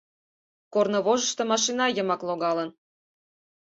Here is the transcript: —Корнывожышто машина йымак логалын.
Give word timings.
—Корнывожышто 0.73 1.43
машина 1.51 1.85
йымак 1.95 2.21
логалын. 2.27 2.69